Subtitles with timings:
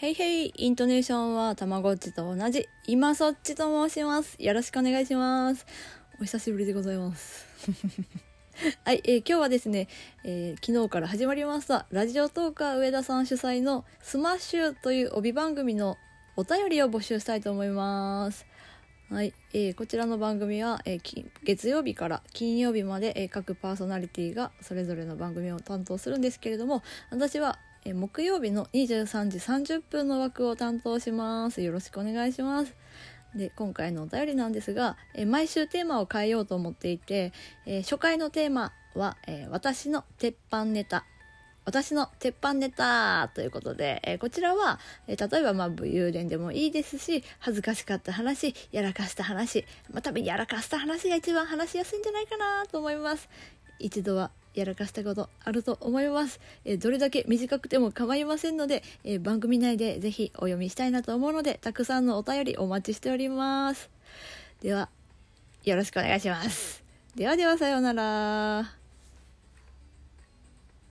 [0.00, 4.34] ヘイヘイ、イントネーションはたまごっちと同じ、今そっちと申します。
[4.38, 5.66] よろしくお願いします。
[6.18, 7.44] お久しぶりでございます。
[8.82, 9.88] はい、えー今日はですね、
[10.24, 15.98] えー昨日から始まりました、ラジオトーカー上田さん主催のスマッシュという帯番組の
[16.34, 18.46] お便りを募集したいと思います。
[19.10, 31.62] はい、えーこちらの番組は、えー月曜日から金曜日まで、えー各パーソナリティがそれぞれの番組を担当するんですけれども私は、え木曜日の23時30分の枠を担当します。
[31.62, 32.74] よろしくお願いします。
[33.34, 37.32] で今回のお便りなんですが、え毎週テーマを変えようと思っていて、
[37.64, 41.04] え初回のテーマは、え私の鉄板ネタ。
[41.64, 53.28] 私の鉄板ネタということで、えーこちらは、えー例えばまあ武勇伝でもいいですし恥ずかしかった話やらかした話、まあ、多分やらかした話が一番話しやすいんじゃないかなと思います。
[53.78, 63.90] 一度はやらかしたことあると思います、えどれだけ短くても構いませんので、え番組内でぜひお読みしたいなと思うのでたくさんのお便りお待ちしております。
[64.60, 64.88] では
[65.64, 66.82] よろしくお願いします。
[67.14, 68.79] ではではさようなら。